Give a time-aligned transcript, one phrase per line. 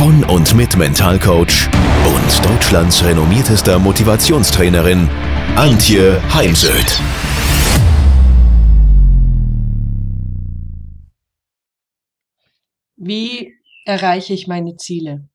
[0.00, 1.68] von und mit Mentalcoach
[2.06, 5.10] und Deutschlands renommiertester Motivationstrainerin
[5.56, 6.98] Antje Heimsöth.
[12.96, 13.52] Wie
[13.84, 15.28] erreiche ich meine Ziele?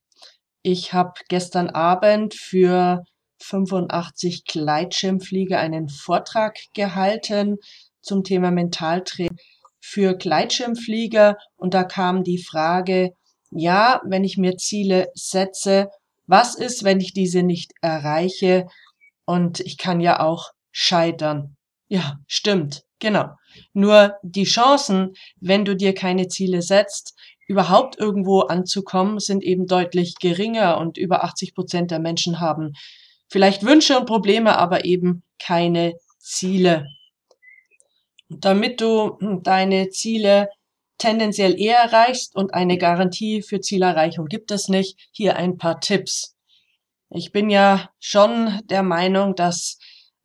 [0.64, 3.04] Ich habe gestern Abend für
[3.44, 7.58] 85 Gleitschirmflieger einen Vortrag gehalten
[8.02, 9.38] zum Thema Mentaltraining
[9.80, 13.12] für Gleitschirmflieger und da kam die Frage,
[13.52, 15.90] ja, wenn ich mir Ziele setze,
[16.28, 18.68] was ist, wenn ich diese nicht erreiche?
[19.26, 21.56] Und ich kann ja auch scheitern.
[21.88, 23.30] Ja, stimmt, genau.
[23.74, 27.16] Nur die Chancen, wenn du dir keine Ziele setzt,
[27.48, 32.74] überhaupt irgendwo anzukommen, sind eben deutlich geringer und über 80 Prozent der Menschen haben
[33.28, 36.88] vielleicht Wünsche und Probleme, aber eben keine Ziele.
[38.30, 40.50] Damit du deine Ziele
[40.98, 44.98] tendenziell eher erreichst und eine Garantie für Zielerreichung gibt es nicht.
[45.12, 46.36] Hier ein paar Tipps.
[47.10, 49.78] Ich bin ja schon der Meinung, dass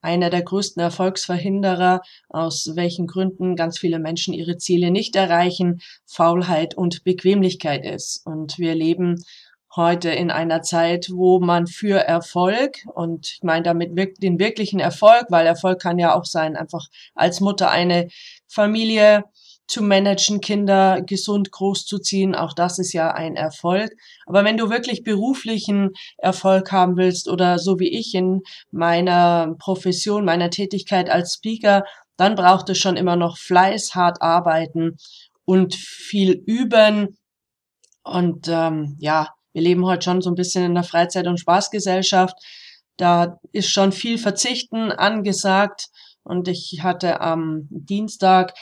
[0.02, 6.74] einer der größten Erfolgsverhinderer, aus welchen Gründen ganz viele Menschen ihre Ziele nicht erreichen, Faulheit
[6.74, 8.24] und Bequemlichkeit ist.
[8.24, 9.22] Und wir leben
[9.76, 13.90] heute in einer Zeit, wo man für Erfolg und ich meine damit
[14.20, 18.08] den wirklichen Erfolg, weil Erfolg kann ja auch sein, einfach als Mutter eine
[18.48, 19.24] Familie
[19.70, 23.92] zu managen, Kinder gesund großzuziehen, auch das ist ja ein Erfolg.
[24.26, 28.40] Aber wenn du wirklich beruflichen Erfolg haben willst oder so wie ich in
[28.72, 31.84] meiner Profession, meiner Tätigkeit als Speaker,
[32.16, 34.96] dann braucht es schon immer noch Fleiß, hart arbeiten
[35.44, 37.16] und viel üben.
[38.02, 42.34] Und ähm, ja, wir leben heute schon so ein bisschen in der Freizeit- und Spaßgesellschaft.
[42.96, 45.86] Da ist schon viel Verzichten angesagt.
[46.24, 48.52] Und ich hatte am Dienstag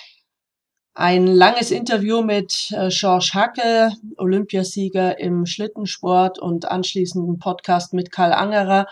[0.98, 8.10] ein langes Interview mit äh, George Hacke, Olympiasieger im Schlittensport und anschließend ein Podcast mit
[8.10, 8.88] Karl Angerer.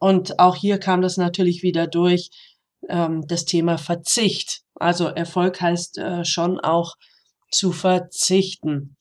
[0.00, 2.30] Und auch hier kam das natürlich wieder durch,
[2.88, 4.62] ähm, das Thema Verzicht.
[4.74, 6.96] Also Erfolg heißt äh, schon auch
[7.52, 8.96] zu verzichten.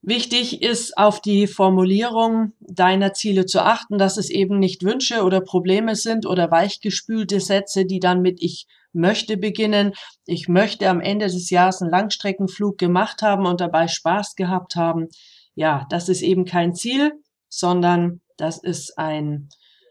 [0.00, 5.40] Wichtig ist, auf die Formulierung deiner Ziele zu achten, dass es eben nicht Wünsche oder
[5.40, 9.94] Probleme sind oder weichgespülte Sätze, die dann mit ich möchte beginnen.
[10.24, 15.08] Ich möchte am Ende des Jahres einen Langstreckenflug gemacht haben und dabei Spaß gehabt haben.
[15.54, 17.12] Ja, das ist eben kein Ziel,
[17.48, 19.48] sondern das ist ein,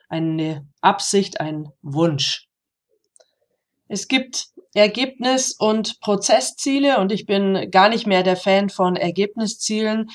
[0.07, 2.47] eine Absicht, ein Wunsch.
[3.89, 10.09] Es gibt Ergebnis- und Prozessziele und ich bin gar nicht mehr der Fan von Ergebniszielen,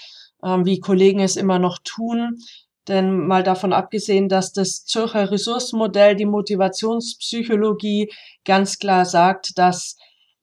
[0.44, 2.38] ähm, wie Kollegen es immer noch tun.
[2.88, 8.12] Denn mal davon abgesehen, dass das Zürcher Ressourcenmodell, die Motivationspsychologie
[8.44, 9.96] ganz klar sagt, dass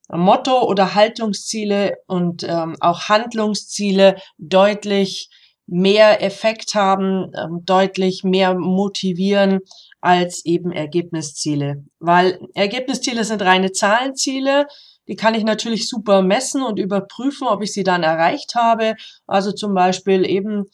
[0.07, 5.29] Motto oder Haltungsziele und ähm, auch Handlungsziele deutlich
[5.69, 9.59] mehr Effekt haben, ähm, deutlich mehr motivieren
[10.01, 11.83] als eben Ergebnisziele.
[11.99, 14.65] Weil Ergebnisziele sind reine Zahlenziele.
[15.07, 18.95] Die kann ich natürlich super messen und überprüfen, ob ich sie dann erreicht habe.
[19.27, 20.65] Also zum Beispiel eben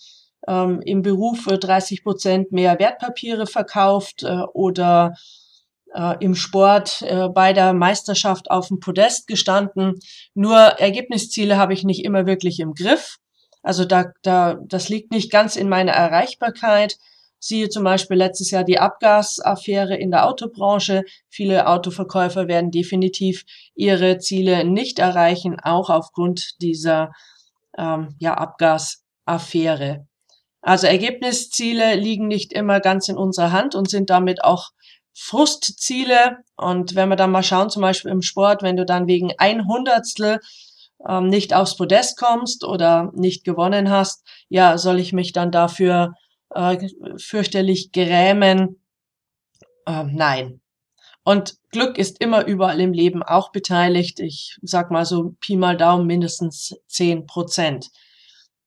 [0.47, 5.13] ähm, im Beruf 30 Prozent mehr Wertpapiere verkauft äh, oder
[5.93, 9.99] äh, im Sport äh, bei der Meisterschaft auf dem Podest gestanden.
[10.33, 13.17] Nur Ergebnisziele habe ich nicht immer wirklich im Griff.
[13.65, 16.97] Also da, da, das liegt nicht ganz in meiner Erreichbarkeit.
[17.39, 21.03] Siehe zum Beispiel letztes Jahr die Abgasaffäre in der Autobranche.
[21.29, 23.43] Viele Autoverkäufer werden definitiv
[23.73, 27.11] ihre Ziele nicht erreichen, auch aufgrund dieser
[27.75, 30.05] ähm, ja, Abgasaffäre.
[30.61, 34.69] Also Ergebnisziele liegen nicht immer ganz in unserer Hand und sind damit auch
[35.15, 36.37] Frustziele.
[36.55, 39.65] Und wenn wir dann mal schauen, zum Beispiel im Sport, wenn du dann wegen ein
[39.67, 40.39] Hundertstel
[41.07, 46.13] ähm, nicht aufs Podest kommst oder nicht gewonnen hast, ja, soll ich mich dann dafür
[46.53, 46.77] äh,
[47.17, 48.81] fürchterlich grämen?
[49.85, 50.61] Äh, nein.
[51.23, 54.19] Und Glück ist immer überall im Leben auch beteiligt.
[54.19, 57.89] Ich sag mal so Pi mal Daumen mindestens zehn Prozent.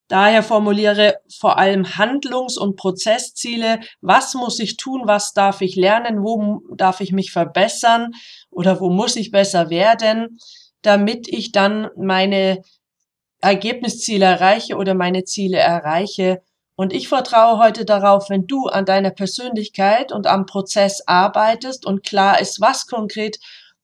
[0.09, 3.81] Daher formuliere vor allem Handlungs- und Prozessziele.
[4.01, 5.03] Was muss ich tun?
[5.05, 6.23] Was darf ich lernen?
[6.23, 8.13] Wo darf ich mich verbessern?
[8.51, 10.39] Oder wo muss ich besser werden?
[10.88, 12.62] Damit ich dann meine
[13.43, 16.40] Ergebnisziele erreiche oder meine Ziele erreiche
[16.76, 22.05] Und ich vertraue heute darauf, wenn du an deiner Persönlichkeit und am Prozess arbeitest und
[22.05, 23.38] klar ist, was konkret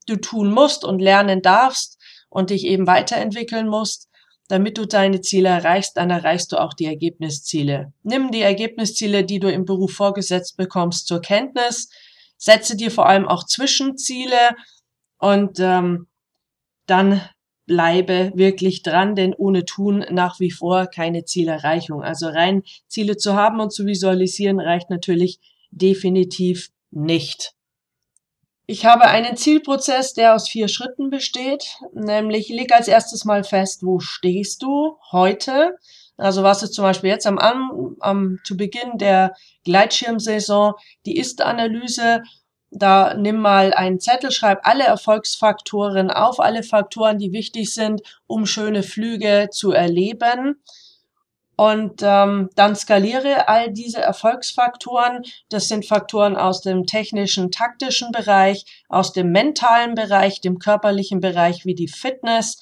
[0.07, 1.99] du tun musst und lernen darfst
[2.31, 4.09] und dich eben weiterentwickeln musst,
[4.49, 7.93] damit du deine Ziele erreichst, dann erreichst du auch die Ergebnisziele.
[8.03, 11.91] Nimm die Ergebnisziele, die du im Beruf vorgesetzt bekommst, zur Kenntnis.
[12.39, 14.57] Setze dir vor allem auch Zwischenziele
[15.19, 16.07] und ähm,
[16.87, 17.21] dann
[17.67, 22.03] bleibe wirklich dran, denn ohne Tun nach wie vor keine Zielerreichung.
[22.03, 25.41] Also rein Ziele zu haben und zu visualisieren reicht natürlich
[25.71, 27.55] definitiv nicht.
[28.67, 33.83] Ich habe einen Zielprozess, der aus vier Schritten besteht, nämlich leg als erstes mal fest,
[33.83, 35.77] wo stehst du heute?
[36.17, 37.39] Also was ist zum Beispiel jetzt am,
[38.01, 39.35] am zu Beginn der
[39.65, 42.23] Gleitschirmsaison die Ist-Analyse
[42.75, 48.47] da nimm mal einen Zettel, schreib alle Erfolgsfaktoren auf, alle Faktoren, die wichtig sind, um
[48.47, 50.61] schöne Flüge zu erleben.
[51.57, 55.23] Und ähm, dann skaliere all diese Erfolgsfaktoren.
[55.49, 61.65] Das sind Faktoren aus dem technischen, taktischen Bereich, aus dem mentalen Bereich, dem körperlichen Bereich
[61.65, 62.61] wie die Fitness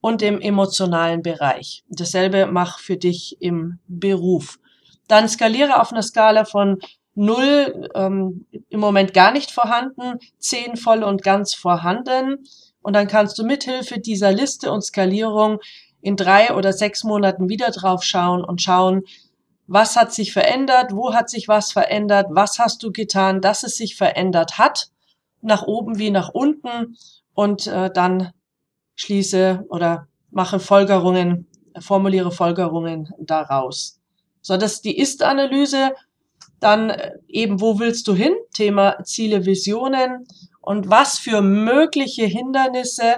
[0.00, 1.84] und dem emotionalen Bereich.
[1.88, 4.58] Dasselbe mach für dich im Beruf.
[5.06, 6.78] Dann skaliere auf einer Skala von
[7.14, 12.44] null ähm, im Moment gar nicht vorhanden, zehn voll und ganz vorhanden.
[12.82, 15.58] Und dann kannst du mithilfe dieser Liste und Skalierung
[16.00, 19.02] in drei oder sechs Monaten wieder drauf schauen und schauen,
[19.66, 23.76] was hat sich verändert, wo hat sich was verändert, was hast du getan, dass es
[23.76, 24.88] sich verändert hat,
[25.42, 26.96] nach oben wie nach unten
[27.34, 28.32] und äh, dann
[28.96, 31.46] schließe oder mache Folgerungen,
[31.78, 34.00] formuliere Folgerungen daraus.
[34.42, 35.92] So, das ist die Ist-Analyse
[36.60, 38.34] dann äh, eben, wo willst du hin?
[38.52, 40.26] Thema Ziele, Visionen.
[40.60, 43.16] Und was für mögliche Hindernisse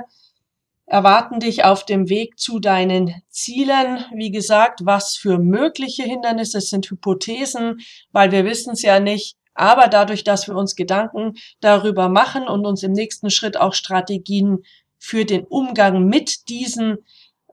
[0.87, 4.05] erwarten dich auf dem Weg zu deinen Zielen?
[4.15, 7.81] Wie gesagt, was für mögliche Hindernisse sind Hypothesen,
[8.13, 9.37] weil wir wissen es ja nicht.
[9.55, 14.65] Aber dadurch, dass wir uns Gedanken darüber machen und uns im nächsten Schritt auch Strategien
[14.99, 16.99] für den Umgang mit diesen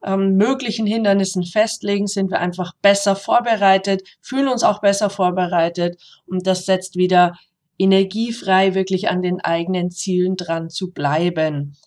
[0.03, 6.47] ähm, möglichen Hindernissen festlegen, sind wir einfach besser vorbereitet, fühlen uns auch besser vorbereitet und
[6.47, 7.33] das setzt wieder
[7.77, 11.77] Energie frei, wirklich an den eigenen Zielen dran zu bleiben.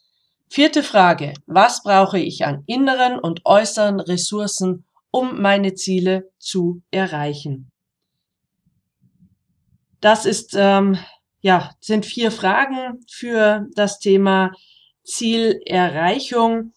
[0.48, 1.34] Vierte Frage.
[1.46, 7.70] Was brauche ich an inneren und äußeren Ressourcen, um meine Ziele zu erreichen?
[10.00, 10.98] Das ist, ähm,
[11.40, 14.52] ja, sind vier Fragen für das Thema
[15.04, 16.72] Zielerreichung.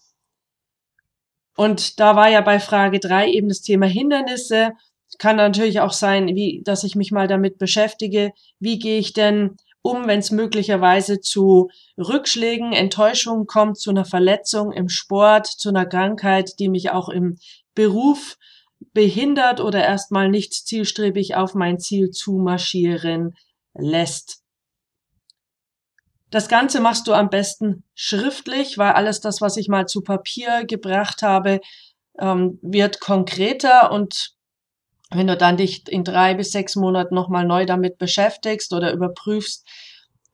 [1.56, 4.72] Und da war ja bei Frage drei eben das Thema Hindernisse.
[5.18, 9.56] Kann natürlich auch sein, wie, dass ich mich mal damit beschäftige, wie gehe ich denn
[9.86, 15.86] um, wenn es möglicherweise zu Rückschlägen, Enttäuschungen kommt, zu einer Verletzung im Sport, zu einer
[15.86, 17.38] Krankheit, die mich auch im
[17.76, 18.36] Beruf
[18.92, 23.36] behindert oder erstmal nicht zielstrebig auf mein Ziel zumarschieren
[23.74, 24.42] lässt.
[26.30, 30.64] Das Ganze machst du am besten schriftlich, weil alles das, was ich mal zu Papier
[30.64, 31.60] gebracht habe,
[32.18, 34.34] ähm, wird konkreter und
[35.10, 39.64] wenn du dann dich in drei bis sechs Monaten nochmal neu damit beschäftigst oder überprüfst,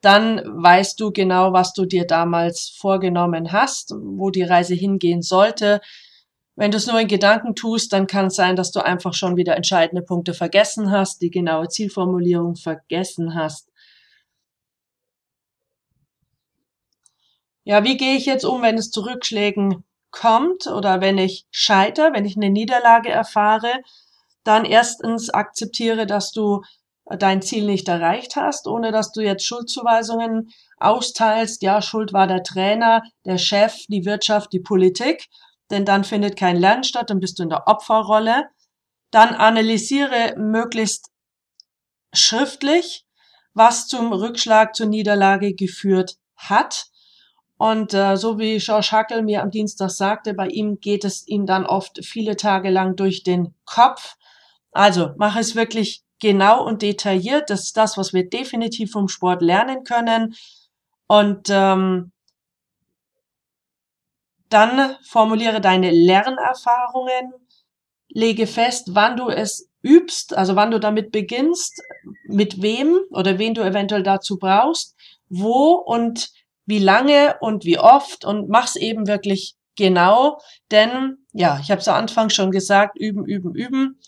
[0.00, 5.80] dann weißt du genau, was du dir damals vorgenommen hast, wo die Reise hingehen sollte.
[6.56, 9.36] Wenn du es nur in Gedanken tust, dann kann es sein, dass du einfach schon
[9.36, 13.71] wieder entscheidende Punkte vergessen hast, die genaue Zielformulierung vergessen hast.
[17.64, 22.12] Ja, wie gehe ich jetzt um, wenn es zu Rückschlägen kommt oder wenn ich scheiter,
[22.12, 23.72] wenn ich eine Niederlage erfahre?
[24.44, 26.62] Dann erstens akzeptiere, dass du
[27.04, 31.62] dein Ziel nicht erreicht hast, ohne dass du jetzt Schuldzuweisungen austeilst.
[31.62, 35.28] Ja, Schuld war der Trainer, der Chef, die Wirtschaft, die Politik.
[35.70, 38.46] Denn dann findet kein Lernen statt, dann bist du in der Opferrolle.
[39.12, 41.10] Dann analysiere möglichst
[42.12, 43.04] schriftlich,
[43.54, 46.91] was zum Rückschlag, zur Niederlage geführt hat
[47.62, 51.46] und äh, so wie George Hackel mir am Dienstag sagte, bei ihm geht es ihm
[51.46, 54.16] dann oft viele Tage lang durch den Kopf.
[54.72, 57.50] Also mach es wirklich genau und detailliert.
[57.50, 60.34] Das ist das, was wir definitiv vom Sport lernen können.
[61.06, 62.10] Und ähm,
[64.48, 67.32] dann formuliere deine Lernerfahrungen,
[68.08, 71.80] lege fest, wann du es übst, also wann du damit beginnst,
[72.24, 74.96] mit wem oder wen du eventuell dazu brauchst,
[75.28, 76.32] wo und
[76.66, 80.38] wie lange und wie oft und mach's eben wirklich genau,
[80.70, 83.98] denn ja, ich habe es am Anfang schon gesagt, üben, üben, üben.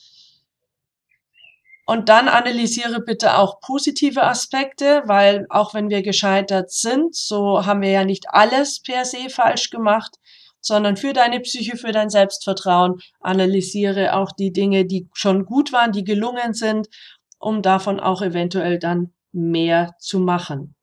[1.87, 7.83] Und dann analysiere bitte auch positive Aspekte, weil auch wenn wir gescheitert sind, so haben
[7.83, 10.17] wir ja nicht alles per se falsch gemacht.
[10.65, 12.99] sondern für deine Psyche, für dein Selbstvertrauen.
[13.21, 16.89] Analysiere auch die Dinge, die schon gut waren, die gelungen sind,
[17.39, 20.74] um davon auch eventuell dann mehr zu machen.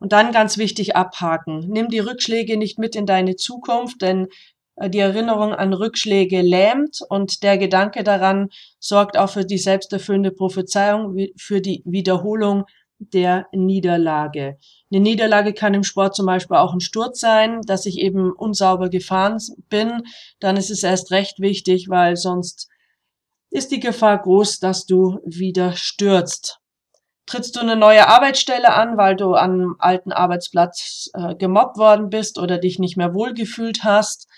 [0.00, 1.66] Und dann ganz wichtig abhaken.
[1.68, 4.28] Nimm die Rückschläge nicht mit in deine Zukunft, denn
[4.76, 8.48] äh, die Erinnerung an Rückschläge lähmt und der Gedanke daran
[8.78, 12.64] sorgt auch für die selbsterfüllende Prophezeiung, für die Wiederholung
[12.98, 14.56] der Niederlage.
[14.90, 18.88] Eine Niederlage kann im Sport zum Beispiel auch ein Sturz sein, dass ich eben unsauber
[18.88, 20.02] gefahren bin.
[20.40, 22.68] Dann ist es erst recht wichtig, weil sonst
[23.50, 26.60] ist die Gefahr groß, dass du wieder stürzt.
[27.26, 32.38] Trittst du eine neue Arbeitsstelle an, weil du am alten Arbeitsplatz äh, gemobbt worden bist
[32.38, 34.28] oder dich nicht mehr wohlgefühlt hast,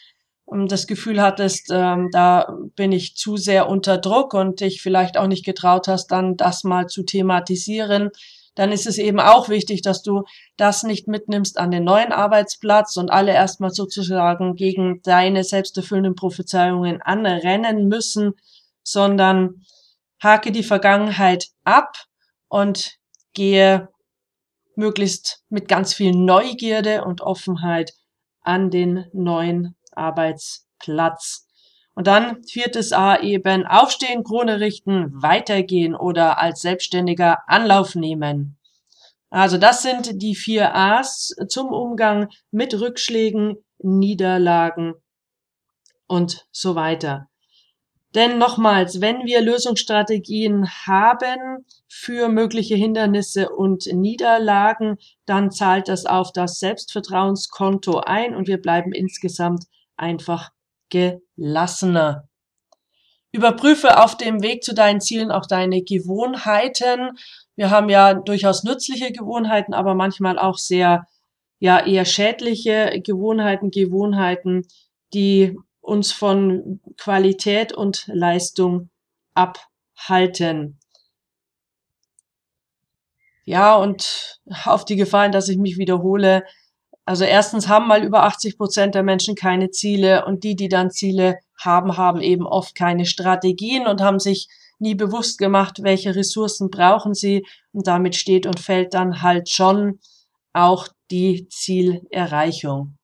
[0.47, 5.19] und das Gefühl hattest, ähm, da bin ich zu sehr unter Druck und dich vielleicht
[5.19, 8.11] auch nicht getraut hast, dann das mal zu thematisieren,
[8.55, 10.23] dann ist es eben auch wichtig, dass du
[10.57, 17.03] das nicht mitnimmst an den neuen Arbeitsplatz und alle erstmal sozusagen gegen deine selbsterfüllenden Prophezeiungen
[17.03, 18.33] anrennen müssen,
[18.83, 19.63] sondern
[20.23, 22.07] hake die Vergangenheit ab
[22.49, 22.99] und
[23.33, 23.89] gehe
[24.77, 27.93] möglichst mit ganz viel Neugierde und Offenheit
[28.43, 31.47] an den neuen Arbeitsplatz.
[31.95, 38.59] Und dann viertes A eben aufstehen, Krone richten, weitergehen oder als Selbstständiger Anlauf nehmen.
[39.31, 44.95] Also das sind die vier A's zum Umgang mit Rückschlägen, Niederlagen
[46.07, 47.29] und so weiter.
[48.17, 54.97] Denn nochmals, wenn wir Lösungsstrategien haben für mögliche Hindernisse und Niederlagen,
[55.27, 59.65] dann zahlt das auf das Selbstvertrauenskonto ein und wir bleiben insgesamt
[59.99, 60.51] einfach
[60.89, 62.27] gelassener.
[63.33, 67.19] Überprüfe auf dem Weg zu deinen Zielen auch deine Gewohnheiten.
[67.55, 71.07] Wir haben ja durchaus nützliche Gewohnheiten, aber manchmal auch sehr,
[71.59, 74.67] ja, eher schädliche Gewohnheiten, Gewohnheiten,
[75.13, 78.91] die uns von Qualität und Leistung
[79.35, 80.79] abhalten.
[83.45, 86.43] Ja, und auf die Gefahren, dass ich mich wiederhole,
[87.05, 90.91] also erstens haben mal über 80 Prozent der Menschen keine Ziele und die, die dann
[90.91, 94.49] Ziele haben, haben eben oft keine Strategien und haben sich
[94.81, 100.01] nie bewusst gemacht, welche Ressourcen brauchen sie und damit steht und fällt dann halt schon
[100.53, 102.99] auch die Zielerreichung.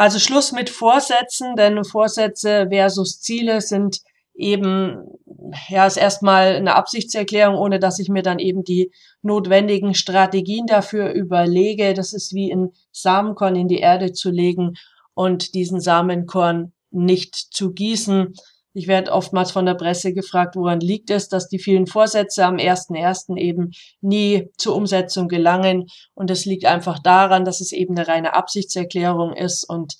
[0.00, 4.00] Also Schluss mit Vorsätzen, denn Vorsätze versus Ziele sind
[4.32, 4.96] eben,
[5.68, 11.12] ja, ist erstmal eine Absichtserklärung, ohne dass ich mir dann eben die notwendigen Strategien dafür
[11.12, 11.92] überlege.
[11.92, 14.72] Das ist wie ein Samenkorn in die Erde zu legen
[15.12, 18.32] und diesen Samenkorn nicht zu gießen.
[18.72, 22.56] Ich werde oftmals von der Presse gefragt, woran liegt es, dass die vielen Vorsätze am
[22.56, 23.36] 1.1.
[23.36, 25.86] eben nie zur Umsetzung gelangen.
[26.14, 29.96] Und es liegt einfach daran, dass es eben eine reine Absichtserklärung ist und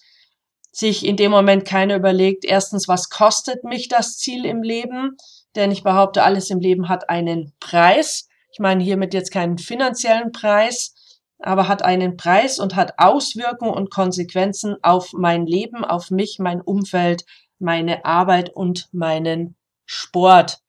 [0.73, 5.17] sich in dem Moment keiner überlegt, erstens, was kostet mich das Ziel im Leben?
[5.57, 8.29] Denn ich behaupte, alles im Leben hat einen Preis.
[8.53, 10.95] Ich meine hiermit jetzt keinen finanziellen Preis,
[11.41, 16.61] aber hat einen Preis und hat Auswirkungen und Konsequenzen auf mein Leben, auf mich, mein
[16.61, 17.25] Umfeld,
[17.61, 20.63] meine Arbeit und meinen Sport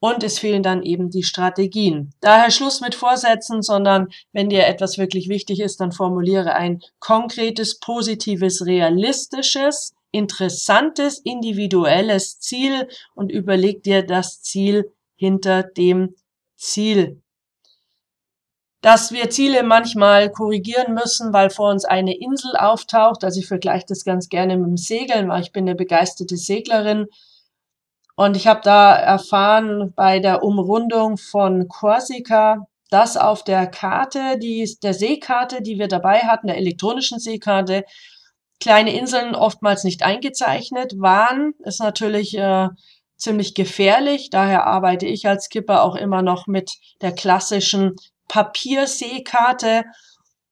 [0.00, 2.12] und es fehlen dann eben die Strategien.
[2.20, 7.78] Daher Schluss mit Vorsätzen, sondern wenn dir etwas wirklich wichtig ist, dann formuliere ein konkretes,
[7.78, 16.16] positives, realistisches, interessantes, individuelles Ziel und überleg dir das Ziel hinter dem
[16.56, 17.22] Ziel.
[18.82, 23.24] Dass wir Ziele manchmal korrigieren müssen, weil vor uns eine Insel auftaucht.
[23.24, 27.06] Also ich vergleiche das ganz gerne mit dem Segeln, weil ich bin eine begeisterte Seglerin
[28.20, 34.76] und ich habe da erfahren bei der Umrundung von Korsika, dass auf der Karte, die,
[34.82, 37.82] der Seekarte, die wir dabei hatten, der elektronischen Seekarte,
[38.60, 41.54] kleine Inseln oftmals nicht eingezeichnet waren.
[41.60, 42.68] Ist natürlich äh,
[43.16, 44.28] ziemlich gefährlich.
[44.28, 47.96] Daher arbeite ich als Skipper auch immer noch mit der klassischen
[48.30, 49.84] Papierseekarte.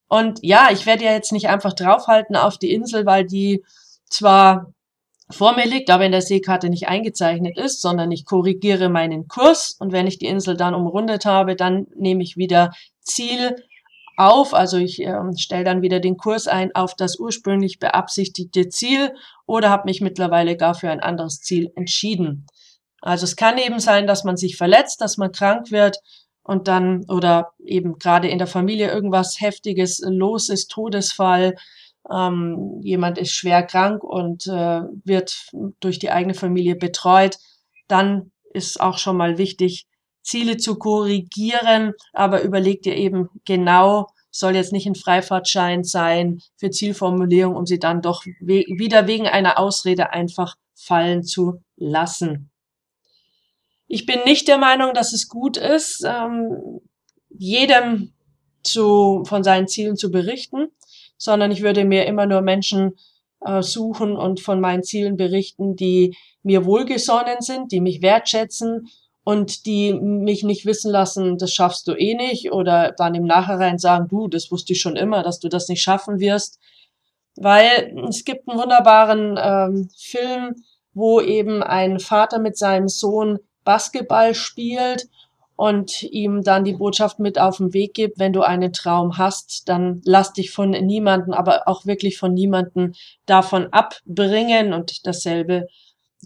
[0.08, 3.64] Und ja, ich werde ja jetzt nicht einfach draufhalten auf die Insel, weil die
[4.10, 4.72] zwar
[5.30, 9.76] vor mir liegt, aber in der Seekarte nicht eingezeichnet ist, sondern ich korrigiere meinen Kurs
[9.78, 13.54] und wenn ich die Insel dann umrundet habe, dann nehme ich wieder Ziel
[14.16, 19.14] auf, also ich äh, stelle dann wieder den Kurs ein auf das ursprünglich beabsichtigte Ziel
[19.46, 22.46] oder habe mich mittlerweile gar für ein anderes Ziel entschieden.
[23.00, 25.98] Also es kann eben sein, dass man sich verletzt, dass man krank wird
[26.48, 31.56] und dann oder eben gerade in der Familie irgendwas Heftiges los ist, Todesfall,
[32.10, 35.50] ähm, jemand ist schwer krank und äh, wird
[35.80, 37.36] durch die eigene Familie betreut,
[37.86, 39.86] dann ist auch schon mal wichtig,
[40.22, 46.70] Ziele zu korrigieren, aber überleg dir eben genau soll jetzt nicht ein Freifahrtschein sein für
[46.70, 52.47] Zielformulierung, um sie dann doch we wieder wegen einer Ausrede einfach fallen zu lassen.
[53.88, 56.80] Ich bin nicht der Meinung, dass es gut ist, ähm,
[57.30, 58.12] jedem
[58.62, 60.68] zu, von seinen Zielen zu berichten,
[61.16, 62.98] sondern ich würde mir immer nur Menschen
[63.40, 68.88] äh, suchen und von meinen Zielen berichten, die mir wohlgesonnen sind, die mich wertschätzen
[69.24, 73.78] und die mich nicht wissen lassen, das schaffst du eh nicht oder dann im Nachhinein
[73.78, 76.58] sagen, du, das wusste ich schon immer, dass du das nicht schaffen wirst.
[77.36, 80.56] Weil es gibt einen wunderbaren ähm, Film,
[80.92, 85.08] wo eben ein Vater mit seinem Sohn Basketball spielt
[85.54, 89.68] und ihm dann die Botschaft mit auf den Weg gibt, wenn du einen Traum hast,
[89.68, 92.94] dann lass dich von niemanden, aber auch wirklich von niemanden
[93.26, 94.72] davon abbringen.
[94.72, 95.66] Und dasselbe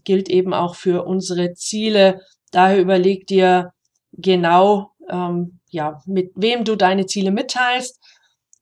[0.04, 2.20] gilt eben auch für unsere Ziele.
[2.52, 3.72] Daher überleg dir
[4.12, 7.99] genau, ähm, ja, mit wem du deine Ziele mitteilst.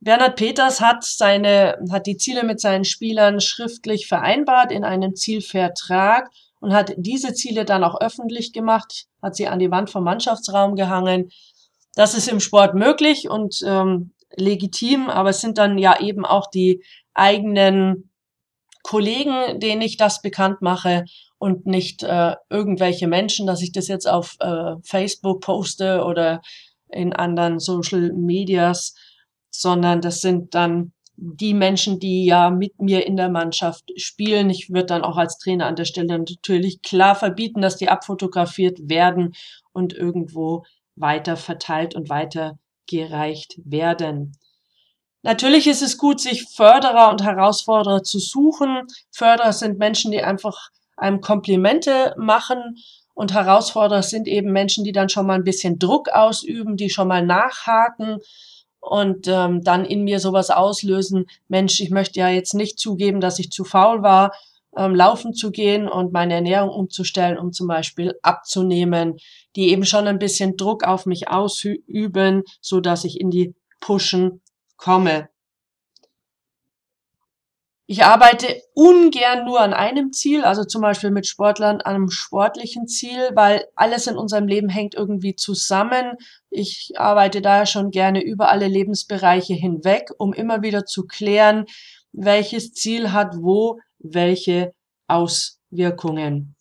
[0.00, 6.30] Bernhard Peters hat seine, hat die Ziele mit seinen Spielern schriftlich vereinbart in einem Zielvertrag
[6.61, 10.75] und hat diese Ziele dann auch öffentlich gemacht, hat sie an die Wand vom Mannschaftsraum
[10.75, 11.30] gehangen.
[11.95, 16.49] Das ist im Sport möglich und ähm, legitim, aber es sind dann ja eben auch
[16.49, 18.11] die eigenen
[18.83, 21.04] Kollegen, denen ich das bekannt mache
[21.38, 26.40] und nicht äh, irgendwelche Menschen, dass ich das jetzt auf äh, Facebook poste oder
[26.88, 28.95] in anderen Social Medias,
[29.50, 30.92] sondern das sind dann
[31.23, 34.49] die Menschen, die ja mit mir in der Mannschaft spielen.
[34.49, 38.88] Ich würde dann auch als Trainer an der Stelle natürlich klar verbieten, dass die abfotografiert
[38.88, 39.35] werden
[39.73, 40.64] und irgendwo
[40.97, 44.33] weiter verteilt und weitergereicht werden.
[45.23, 48.87] Natürlich ist es gut, sich Förderer und Herausforderer zu suchen.
[49.11, 52.78] Förderer sind Menschen, die einfach einem Komplimente machen
[53.12, 57.09] und Herausforderer sind eben Menschen, die dann schon mal ein bisschen Druck ausüben, die schon
[57.09, 58.21] mal nachhaken
[58.80, 63.38] und ähm, dann in mir sowas auslösen, Mensch, ich möchte ja jetzt nicht zugeben, dass
[63.38, 64.32] ich zu faul war,
[64.76, 69.16] ähm, laufen zu gehen und meine Ernährung umzustellen, um zum Beispiel abzunehmen,
[69.57, 74.40] die eben schon ein bisschen Druck auf mich ausüben, so dass ich in die Pushen
[74.76, 75.28] komme.
[77.90, 82.87] Ich arbeite ungern nur an einem Ziel, also zum Beispiel mit Sportlern an einem sportlichen
[82.87, 86.12] Ziel, weil alles in unserem Leben hängt irgendwie zusammen.
[86.50, 91.64] Ich arbeite daher schon gerne über alle Lebensbereiche hinweg, um immer wieder zu klären,
[92.12, 94.72] welches Ziel hat wo welche
[95.09, 96.55] Auswirkungen.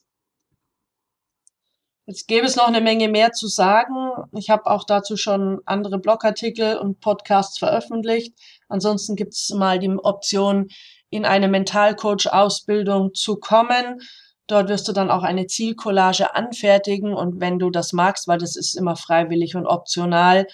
[2.07, 4.13] Jetzt gäbe es noch eine Menge mehr zu sagen.
[4.35, 8.33] Ich habe auch dazu schon andere Blogartikel und Podcasts veröffentlicht.
[8.67, 10.69] Ansonsten gibt es mal die Option,
[11.09, 14.01] in eine Mentalcoach-Ausbildung zu kommen.
[14.47, 18.55] Dort wirst du dann auch eine Zielcollage anfertigen und wenn du das magst, weil das
[18.55, 20.47] ist immer freiwillig und optional,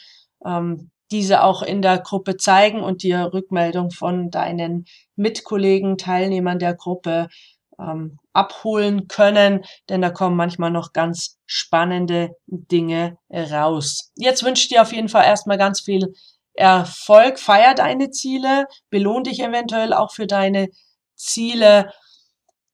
[0.46, 6.74] ähm, diese auch in der Gruppe zeigen und dir Rückmeldung von deinen Mitkollegen, Teilnehmern der
[6.74, 7.30] Gruppe
[7.80, 14.12] ähm, abholen können, denn da kommen manchmal noch ganz spannende Dinge raus.
[14.16, 16.14] Jetzt wünsche ich dir auf jeden Fall erstmal ganz viel
[16.56, 20.70] Erfolg, feier deine Ziele, belohn dich eventuell auch für deine
[21.16, 21.92] Ziele,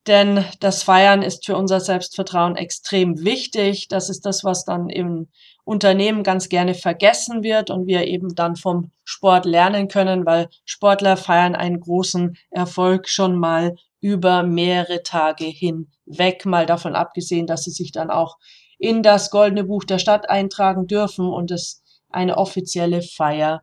[0.06, 3.86] denn das Feiern ist für unser Selbstvertrauen extrem wichtig.
[3.88, 5.28] Das ist das, was dann im
[5.64, 11.16] Unternehmen ganz gerne vergessen wird und wir eben dann vom Sport lernen können, weil Sportler
[11.16, 17.70] feiern einen großen Erfolg schon mal über mehrere Tage hinweg, mal davon abgesehen, dass sie
[17.70, 18.38] sich dann auch
[18.78, 23.62] in das Goldene Buch der Stadt eintragen dürfen und es eine offizielle Feier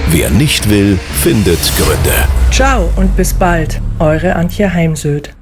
[0.13, 2.27] Wer nicht will, findet Gründe.
[2.51, 5.33] Ciao und bis bald, eure Antje Heimsöd.